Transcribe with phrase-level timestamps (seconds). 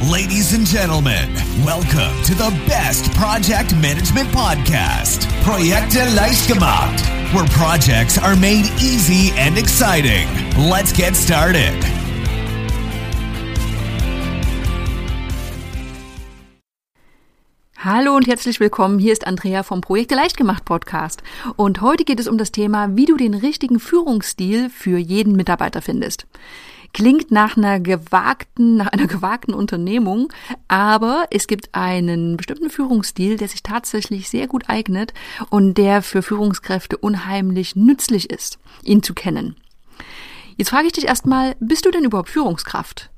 [0.00, 1.34] Ladies and gentlemen,
[1.66, 7.02] welcome to the best project management podcast, Projekte leicht gemacht,
[7.34, 10.28] where projects are made easy and exciting.
[10.56, 11.74] Let's get started.
[17.76, 19.00] Hallo und herzlich willkommen.
[19.00, 21.24] Hier ist Andrea vom Projekte leicht gemacht Podcast.
[21.56, 25.82] Und heute geht es um das Thema, wie du den richtigen Führungsstil für jeden Mitarbeiter
[25.82, 26.28] findest.
[26.92, 30.32] Klingt nach einer gewagten, nach einer gewagten Unternehmung,
[30.68, 35.12] aber es gibt einen bestimmten Führungsstil, der sich tatsächlich sehr gut eignet
[35.50, 39.56] und der für Führungskräfte unheimlich nützlich ist, ihn zu kennen.
[40.56, 43.10] Jetzt frage ich dich erstmal, bist du denn überhaupt Führungskraft?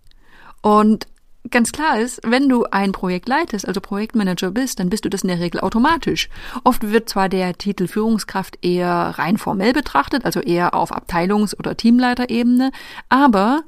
[0.60, 1.06] Und
[1.48, 5.22] ganz klar ist, wenn du ein Projekt leitest, also Projektmanager bist, dann bist du das
[5.22, 6.28] in der Regel automatisch.
[6.64, 11.76] Oft wird zwar der Titel Führungskraft eher rein formell betrachtet, also eher auf Abteilungs- oder
[11.76, 12.72] Teamleiterebene,
[13.08, 13.62] aber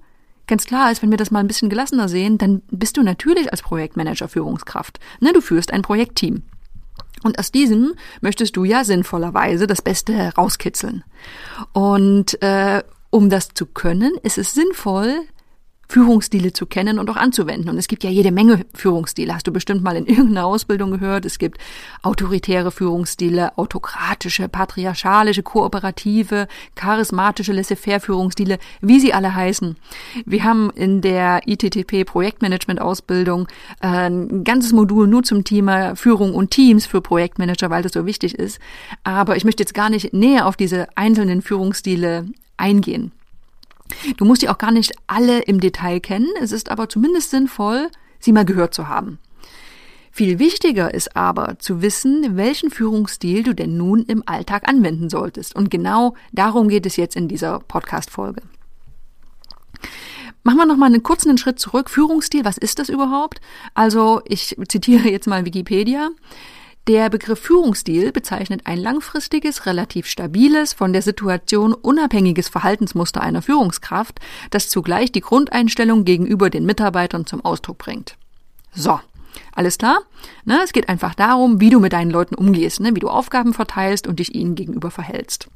[0.47, 3.51] ganz klar ist, wenn wir das mal ein bisschen gelassener sehen, dann bist du natürlich
[3.51, 5.01] als Projektmanager Führungskraft.
[5.21, 6.43] Ne, du führst ein Projektteam.
[7.23, 11.05] Und aus diesem möchtest du ja sinnvollerweise das Beste herauskitzeln.
[11.73, 15.21] Und äh, um das zu können, ist es sinnvoll,
[15.93, 17.69] Führungsstile zu kennen und auch anzuwenden.
[17.69, 19.35] Und es gibt ja jede Menge Führungsstile.
[19.35, 21.27] Hast du bestimmt mal in irgendeiner Ausbildung gehört.
[21.27, 21.59] Es gibt
[22.01, 29.77] autoritäre Führungsstile, autokratische, patriarchalische, kooperative, charismatische, laissez-faire Führungsstile, wie sie alle heißen.
[30.25, 33.47] Wir haben in der ITTP Projektmanagement Ausbildung
[33.83, 38.07] äh, ein ganzes Modul nur zum Thema Führung und Teams für Projektmanager, weil das so
[38.07, 38.61] wichtig ist.
[39.05, 43.13] Aber ich möchte jetzt gar nicht näher auf diese einzelnen Führungsstile eingehen.
[44.17, 47.89] Du musst die auch gar nicht alle im Detail kennen, es ist aber zumindest sinnvoll,
[48.19, 49.19] sie mal gehört zu haben.
[50.15, 55.57] Viel wichtiger ist aber zu wissen, welchen Führungsstil du denn nun im Alltag anwenden solltest.
[55.57, 58.43] Und genau darum geht es jetzt in dieser Podcast-Folge.
[60.43, 61.89] Machen wir noch mal einen kurzen Schritt zurück.
[61.89, 63.41] Führungsstil, was ist das überhaupt?
[63.73, 66.11] Also, ich zitiere jetzt mal Wikipedia.
[66.89, 74.19] Der Begriff Führungsstil bezeichnet ein langfristiges, relativ stabiles, von der Situation unabhängiges Verhaltensmuster einer Führungskraft,
[74.51, 78.17] das zugleich die Grundeinstellung gegenüber den Mitarbeitern zum Ausdruck bringt.
[78.75, 78.99] So,
[79.55, 80.01] alles klar?
[80.45, 83.55] Ne, es geht einfach darum, wie du mit deinen Leuten umgehst, ne, wie du Aufgaben
[83.55, 85.47] verteilst und dich ihnen gegenüber verhältst.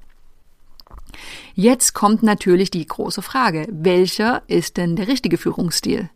[1.57, 6.09] Jetzt kommt natürlich die große Frage, welcher ist denn der richtige Führungsstil?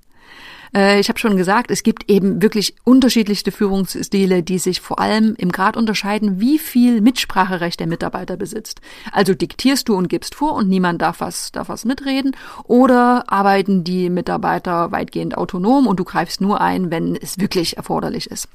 [0.75, 5.35] Äh, ich habe schon gesagt, es gibt eben wirklich unterschiedlichste Führungsstile, die sich vor allem
[5.39, 8.81] im Grad unterscheiden, wie viel Mitspracherecht der Mitarbeiter besitzt.
[9.13, 13.85] Also diktierst du und gibst vor und niemand darf was, darf was mitreden oder arbeiten
[13.85, 18.49] die Mitarbeiter weitgehend autonom und du greifst nur ein, wenn es wirklich erforderlich ist.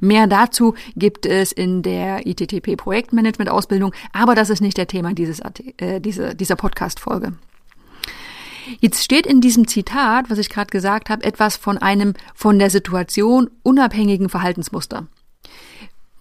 [0.00, 5.12] Mehr dazu gibt es in der ITTP Projektmanagement Ausbildung, aber das ist nicht der Thema
[5.12, 5.40] dieses,
[5.76, 7.34] äh, diese, dieser Podcast-Folge.
[8.80, 12.70] Jetzt steht in diesem Zitat, was ich gerade gesagt habe, etwas von einem von der
[12.70, 15.06] Situation unabhängigen Verhaltensmuster.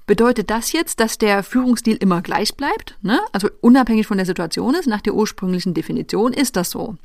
[0.10, 2.98] Bedeutet das jetzt, dass der Führungsstil immer gleich bleibt?
[3.04, 3.20] Ne?
[3.32, 6.96] Also unabhängig von der Situation ist, nach der ursprünglichen Definition ist das so.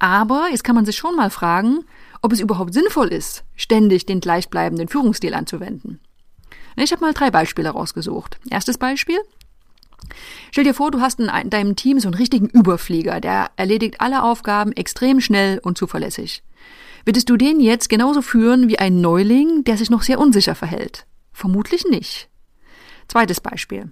[0.00, 1.84] Aber jetzt kann man sich schon mal fragen,
[2.22, 6.00] ob es überhaupt sinnvoll ist, ständig den gleichbleibenden Führungsstil anzuwenden.
[6.74, 8.40] Ich habe mal drei Beispiele rausgesucht.
[8.50, 9.20] Erstes Beispiel.
[10.50, 14.22] Stell dir vor, du hast in deinem Team so einen richtigen Überflieger, der erledigt alle
[14.22, 16.42] Aufgaben extrem schnell und zuverlässig.
[17.04, 21.06] Würdest du den jetzt genauso führen wie ein Neuling, der sich noch sehr unsicher verhält?
[21.32, 22.28] Vermutlich nicht.
[23.08, 23.90] Zweites Beispiel.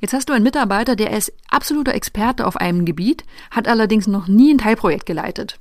[0.00, 4.26] Jetzt hast du einen Mitarbeiter, der ist absoluter Experte auf einem Gebiet, hat allerdings noch
[4.26, 5.58] nie ein Teilprojekt geleitet.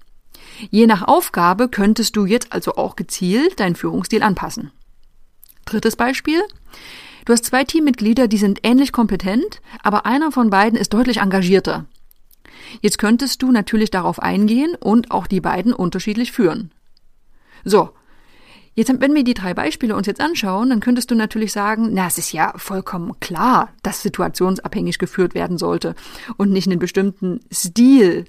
[0.71, 4.71] Je nach Aufgabe könntest du jetzt also auch gezielt deinen Führungsstil anpassen.
[5.66, 6.41] Drittes Beispiel.
[7.29, 11.85] Du hast zwei Teammitglieder, die sind ähnlich kompetent, aber einer von beiden ist deutlich engagierter.
[12.81, 16.72] Jetzt könntest du natürlich darauf eingehen und auch die beiden unterschiedlich führen.
[17.63, 17.91] So.
[18.73, 22.07] Jetzt, wenn wir die drei Beispiele uns jetzt anschauen, dann könntest du natürlich sagen, na,
[22.07, 25.94] es ist ja vollkommen klar, dass situationsabhängig geführt werden sollte
[26.35, 28.25] und nicht einen bestimmten Stil,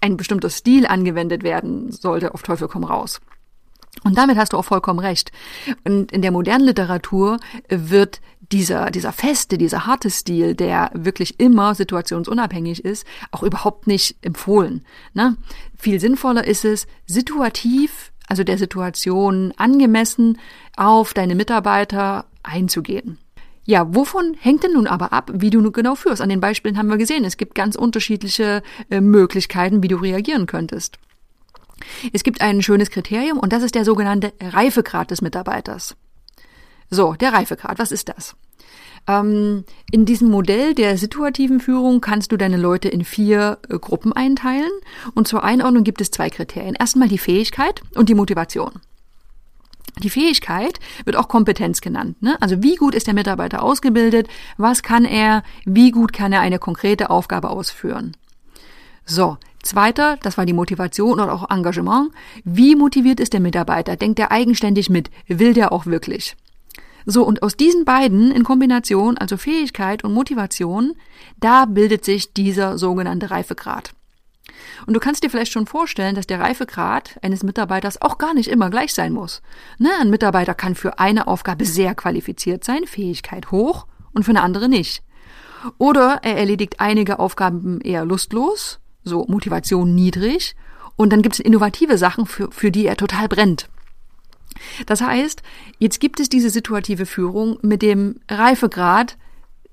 [0.00, 3.20] ein bestimmter Stil angewendet werden sollte, auf Teufel komm raus.
[4.04, 5.32] Und damit hast du auch vollkommen recht.
[5.84, 7.38] Und in der modernen Literatur
[7.68, 8.20] wird
[8.52, 14.84] dieser, dieser feste, dieser harte Stil, der wirklich immer situationsunabhängig ist, auch überhaupt nicht empfohlen.
[15.14, 15.36] Ne?
[15.76, 20.38] Viel sinnvoller ist es, situativ, also der Situation angemessen,
[20.76, 23.18] auf deine Mitarbeiter einzugehen.
[23.64, 26.22] Ja, wovon hängt denn nun aber ab, wie du genau führst?
[26.22, 30.46] An den Beispielen haben wir gesehen, es gibt ganz unterschiedliche äh, Möglichkeiten, wie du reagieren
[30.46, 30.98] könntest.
[32.12, 35.96] Es gibt ein schönes Kriterium und das ist der sogenannte Reifegrad des Mitarbeiters.
[36.90, 38.36] So, der Reifegrad, was ist das?
[39.08, 44.12] Ähm, in diesem Modell der situativen Führung kannst du deine Leute in vier äh, Gruppen
[44.12, 44.70] einteilen.
[45.14, 46.74] Und zur Einordnung gibt es zwei Kriterien.
[46.74, 48.72] Erstmal die Fähigkeit und die Motivation.
[50.02, 52.20] Die Fähigkeit wird auch Kompetenz genannt.
[52.22, 52.36] Ne?
[52.40, 54.28] Also wie gut ist der Mitarbeiter ausgebildet?
[54.58, 55.42] Was kann er?
[55.64, 58.14] Wie gut kann er eine konkrete Aufgabe ausführen?
[59.06, 62.10] So, zweiter, das war die Motivation oder auch Engagement.
[62.44, 63.96] Wie motiviert ist der Mitarbeiter?
[63.96, 65.10] Denkt er eigenständig mit?
[65.26, 66.36] Will der auch wirklich?
[67.04, 70.94] So, und aus diesen beiden in Kombination, also Fähigkeit und Motivation,
[71.38, 73.94] da bildet sich dieser sogenannte Reifegrad.
[74.86, 78.48] Und du kannst dir vielleicht schon vorstellen, dass der Reifegrad eines Mitarbeiters auch gar nicht
[78.48, 79.42] immer gleich sein muss.
[79.78, 79.90] Ne?
[80.00, 84.68] Ein Mitarbeiter kann für eine Aufgabe sehr qualifiziert sein, Fähigkeit hoch, und für eine andere
[84.68, 85.02] nicht.
[85.78, 90.54] Oder er erledigt einige Aufgaben eher lustlos, so Motivation niedrig,
[90.96, 93.68] und dann gibt es innovative Sachen, für, für die er total brennt.
[94.86, 95.42] Das heißt,
[95.78, 99.18] jetzt gibt es diese situative Führung mit dem Reifegrad,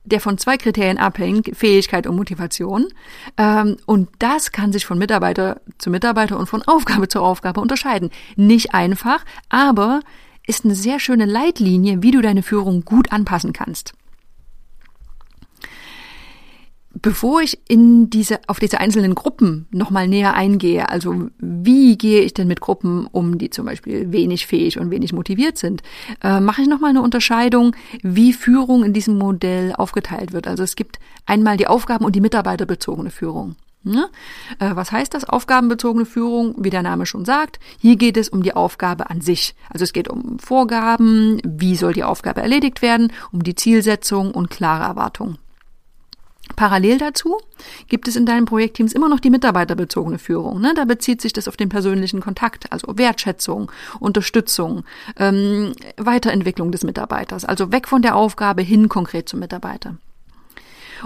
[0.03, 2.87] der von zwei Kriterien abhängt, Fähigkeit und Motivation.
[3.37, 8.09] Ähm, und das kann sich von Mitarbeiter zu Mitarbeiter und von Aufgabe zu Aufgabe unterscheiden.
[8.35, 10.01] Nicht einfach, aber
[10.45, 13.93] ist eine sehr schöne Leitlinie, wie du deine Führung gut anpassen kannst.
[17.03, 22.33] Bevor ich in diese, auf diese einzelnen Gruppen nochmal näher eingehe, also wie gehe ich
[22.33, 25.83] denn mit Gruppen um, die zum Beispiel wenig fähig und wenig motiviert sind,
[26.23, 30.47] äh, mache ich nochmal eine Unterscheidung, wie Führung in diesem Modell aufgeteilt wird.
[30.47, 33.57] Also es gibt einmal die Aufgaben- und die mitarbeiterbezogene Führung.
[33.83, 34.09] Ne?
[34.59, 36.55] Äh, was heißt das aufgabenbezogene Führung?
[36.57, 39.55] Wie der Name schon sagt, hier geht es um die Aufgabe an sich.
[39.69, 44.49] Also es geht um Vorgaben, wie soll die Aufgabe erledigt werden, um die Zielsetzung und
[44.49, 45.37] klare Erwartungen.
[46.55, 47.37] Parallel dazu
[47.87, 50.59] gibt es in deinen Projektteams immer noch die mitarbeiterbezogene Führung.
[50.59, 50.73] Ne?
[50.75, 54.83] Da bezieht sich das auf den persönlichen Kontakt, also Wertschätzung, Unterstützung,
[55.17, 59.97] ähm, Weiterentwicklung des Mitarbeiters, also weg von der Aufgabe hin konkret zum Mitarbeiter.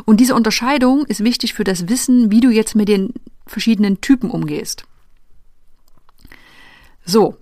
[0.05, 3.13] Und diese Unterscheidung ist wichtig für das Wissen, wie du jetzt mit den
[3.45, 4.85] verschiedenen Typen umgehst.
[7.05, 7.37] So,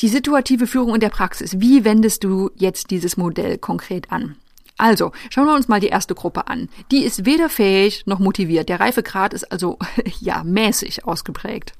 [0.00, 1.60] die situative Führung in der Praxis.
[1.60, 4.36] Wie wendest du jetzt dieses Modell konkret an?
[4.76, 6.68] Also, schauen wir uns mal die erste Gruppe an.
[6.90, 8.68] Die ist weder fähig noch motiviert.
[8.68, 9.78] Der Reifegrad ist also,
[10.20, 11.72] ja, mäßig ausgeprägt.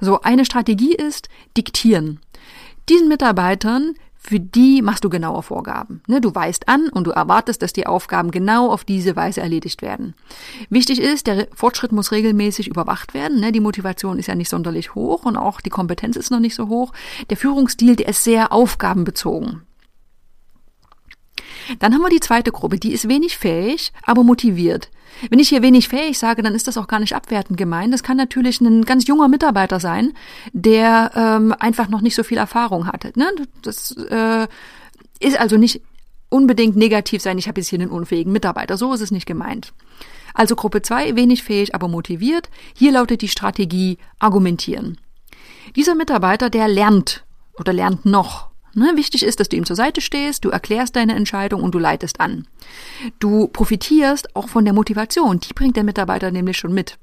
[0.00, 2.20] So, eine Strategie ist diktieren.
[2.88, 3.94] Diesen Mitarbeitern
[4.26, 6.02] für die machst du genaue Vorgaben.
[6.08, 9.82] Ne, du weist an und du erwartest, dass die Aufgaben genau auf diese Weise erledigt
[9.82, 10.14] werden.
[10.68, 13.38] Wichtig ist, der Fortschritt muss regelmäßig überwacht werden.
[13.38, 16.56] Ne, die Motivation ist ja nicht sonderlich hoch und auch die Kompetenz ist noch nicht
[16.56, 16.92] so hoch.
[17.30, 19.62] Der Führungsstil, der ist sehr aufgabenbezogen.
[21.78, 24.90] Dann haben wir die zweite Gruppe, die ist wenig fähig, aber motiviert.
[25.30, 27.92] Wenn ich hier wenig fähig sage, dann ist das auch gar nicht abwertend gemeint.
[27.94, 30.12] Das kann natürlich ein ganz junger Mitarbeiter sein,
[30.52, 33.16] der ähm, einfach noch nicht so viel Erfahrung hat.
[33.16, 33.26] Ne?
[33.62, 34.46] Das äh,
[35.20, 35.80] ist also nicht
[36.28, 38.76] unbedingt negativ sein, ich habe jetzt hier einen unfähigen Mitarbeiter.
[38.76, 39.72] So ist es nicht gemeint.
[40.34, 42.50] Also Gruppe 2, wenig fähig, aber motiviert.
[42.74, 44.98] Hier lautet die Strategie argumentieren.
[45.74, 47.24] Dieser Mitarbeiter, der lernt
[47.58, 48.50] oder lernt noch.
[48.78, 51.78] Ne, wichtig ist, dass du ihm zur Seite stehst, du erklärst deine Entscheidung und du
[51.78, 52.46] leitest an.
[53.18, 56.98] Du profitierst auch von der Motivation, die bringt der Mitarbeiter nämlich schon mit.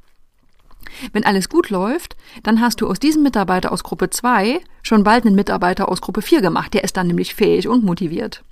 [1.13, 5.25] Wenn alles gut läuft, dann hast du aus diesem Mitarbeiter aus Gruppe 2 schon bald
[5.25, 8.43] einen Mitarbeiter aus Gruppe 4 gemacht, der ist dann nämlich fähig und motiviert.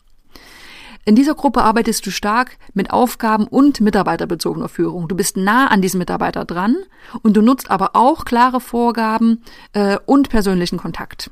[1.06, 5.08] In dieser Gruppe arbeitest du stark mit Aufgaben und mitarbeiterbezogener Führung.
[5.08, 6.76] Du bist nah an diesem Mitarbeiter dran
[7.22, 9.44] und du nutzt aber auch klare Vorgaben
[9.74, 11.30] äh, und persönlichen Kontakt.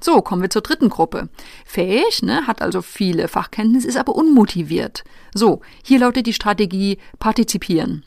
[0.00, 1.28] So, kommen wir zur dritten Gruppe.
[1.64, 5.04] Fähig, ne, hat also viele Fachkenntnisse, ist aber unmotiviert.
[5.34, 8.04] So, hier lautet die Strategie partizipieren.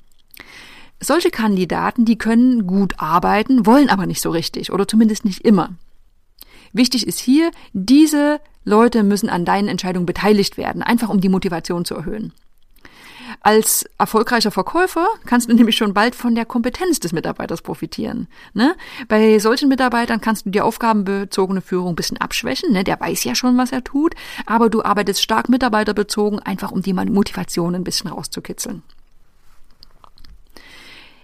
[1.02, 5.76] Solche Kandidaten, die können gut arbeiten, wollen aber nicht so richtig oder zumindest nicht immer.
[6.74, 11.86] Wichtig ist hier, diese Leute müssen an deinen Entscheidungen beteiligt werden, einfach um die Motivation
[11.86, 12.34] zu erhöhen.
[13.42, 18.28] Als erfolgreicher Verkäufer kannst du nämlich schon bald von der Kompetenz des Mitarbeiters profitieren.
[18.54, 18.76] Ne?
[19.08, 22.74] Bei solchen Mitarbeitern kannst du die aufgabenbezogene Führung ein bisschen abschwächen.
[22.74, 22.84] Ne?
[22.84, 24.16] Der weiß ja schon, was er tut,
[24.46, 28.84] aber du arbeitest stark mitarbeiterbezogen, einfach um die Motivation ein bisschen rauszukitzeln.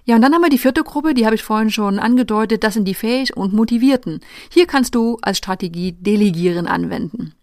[0.07, 2.75] Ja, und dann haben wir die vierte Gruppe, die habe ich vorhin schon angedeutet, das
[2.75, 4.21] sind die Fähig und Motivierten.
[4.51, 7.33] Hier kannst du als Strategie Delegieren anwenden.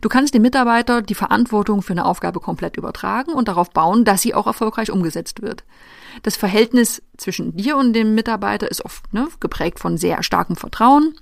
[0.00, 4.22] Du kannst dem Mitarbeiter die Verantwortung für eine Aufgabe komplett übertragen und darauf bauen, dass
[4.22, 5.64] sie auch erfolgreich umgesetzt wird.
[6.22, 11.14] Das Verhältnis zwischen dir und dem Mitarbeiter ist oft ne, geprägt von sehr starkem Vertrauen.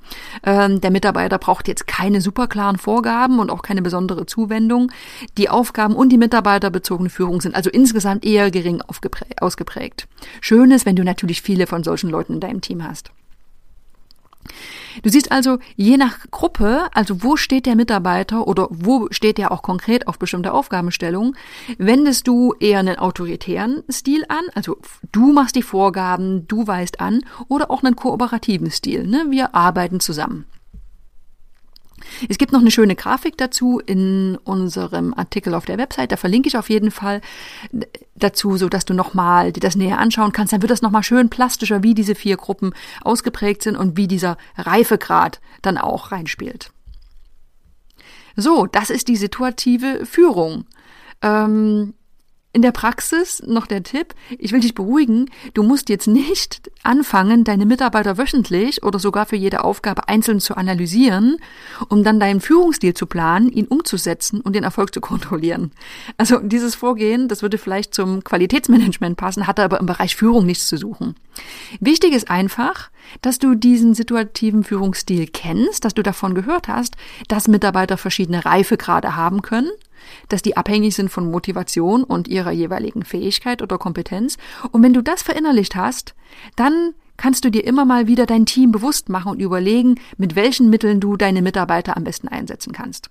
[0.42, 4.90] Ähm, der Mitarbeiter braucht jetzt keine superklaren Vorgaben und auch keine besondere Zuwendung.
[5.38, 10.08] Die Aufgaben und die mitarbeiterbezogene Führung sind also insgesamt eher gering ausgeprägt.
[10.40, 13.10] Schön ist, wenn du natürlich viele von solchen Leuten in deinem Team hast.
[15.02, 19.52] Du siehst also, je nach Gruppe, also wo steht der Mitarbeiter oder wo steht er
[19.52, 21.36] auch konkret auf bestimmte Aufgabenstellungen,
[21.78, 24.78] wendest du eher einen autoritären Stil an, also
[25.12, 29.26] du machst die Vorgaben, du weist an, oder auch einen kooperativen Stil, ne?
[29.30, 30.46] wir arbeiten zusammen.
[32.28, 36.12] Es gibt noch eine schöne Grafik dazu in unserem Artikel auf der Website.
[36.12, 37.20] Da verlinke ich auf jeden Fall
[38.14, 40.52] dazu, so dass du nochmal dir das näher anschauen kannst.
[40.52, 42.72] Dann wird das nochmal schön plastischer, wie diese vier Gruppen
[43.02, 46.70] ausgeprägt sind und wie dieser Reifegrad dann auch reinspielt.
[48.36, 50.66] So, das ist die situative Führung.
[51.22, 51.94] Ähm,
[52.56, 57.44] in der Praxis noch der Tipp, ich will dich beruhigen, du musst jetzt nicht anfangen,
[57.44, 61.36] deine Mitarbeiter wöchentlich oder sogar für jede Aufgabe einzeln zu analysieren,
[61.90, 65.70] um dann deinen Führungsstil zu planen, ihn umzusetzen und den Erfolg zu kontrollieren.
[66.16, 70.66] Also dieses Vorgehen, das würde vielleicht zum Qualitätsmanagement passen, hat aber im Bereich Führung nichts
[70.66, 71.14] zu suchen.
[71.80, 72.88] Wichtig ist einfach,
[73.20, 76.96] dass du diesen situativen Führungsstil kennst, dass du davon gehört hast,
[77.28, 79.68] dass Mitarbeiter verschiedene Reifegrade haben können
[80.28, 84.36] dass die abhängig sind von Motivation und ihrer jeweiligen Fähigkeit oder Kompetenz.
[84.72, 86.14] Und wenn du das verinnerlicht hast,
[86.56, 90.70] dann kannst du dir immer mal wieder dein Team bewusst machen und überlegen, mit welchen
[90.70, 93.10] Mitteln du deine Mitarbeiter am besten einsetzen kannst.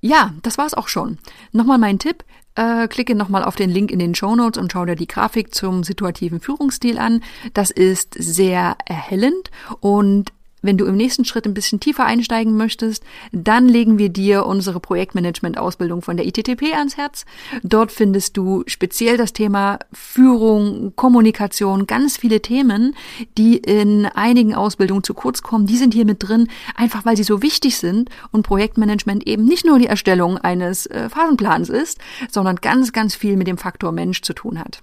[0.00, 1.18] Ja, das war's auch schon.
[1.52, 2.24] Nochmal mein Tipp.
[2.56, 5.54] Äh, klicke nochmal auf den Link in den Show Notes und schau dir die Grafik
[5.54, 7.22] zum situativen Führungsstil an.
[7.54, 10.32] Das ist sehr erhellend und
[10.62, 13.02] wenn du im nächsten Schritt ein bisschen tiefer einsteigen möchtest,
[13.32, 17.24] dann legen wir dir unsere Projektmanagement-Ausbildung von der ITTP ans Herz.
[17.62, 22.94] Dort findest du speziell das Thema Führung, Kommunikation, ganz viele Themen,
[23.38, 25.66] die in einigen Ausbildungen zu kurz kommen.
[25.66, 29.64] Die sind hier mit drin, einfach weil sie so wichtig sind und Projektmanagement eben nicht
[29.64, 31.98] nur die Erstellung eines äh, Phasenplans ist,
[32.30, 34.82] sondern ganz, ganz viel mit dem Faktor Mensch zu tun hat.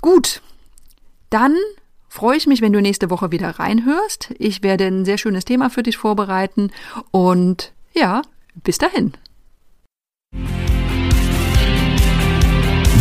[0.00, 0.40] Gut,
[1.30, 1.56] dann
[2.16, 4.34] freue ich mich, wenn du nächste Woche wieder reinhörst.
[4.38, 6.70] Ich werde ein sehr schönes Thema für dich vorbereiten
[7.10, 8.22] und ja,
[8.64, 9.12] bis dahin.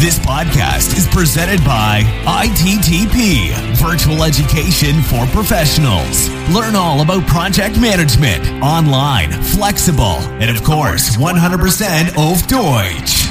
[0.01, 6.29] This podcast is presented by ITTP, Virtual Education for Professionals.
[6.53, 13.24] Learn all about project management, online, flexible, and of course, 100% auf Deutsch.